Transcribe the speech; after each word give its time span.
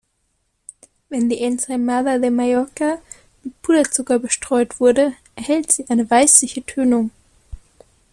Wenn 1.09 1.29
die 1.29 1.43
Ensaïmada 1.43 2.17
de 2.19 2.31
Mallorca 2.31 2.97
mit 3.43 3.61
Puderzucker 3.61 4.17
bestreut 4.17 4.79
wurde, 4.79 5.13
erhält 5.35 5.71
sie 5.71 5.87
eine 5.89 6.09
weißliche 6.09 6.65
Tönung. 6.65 7.11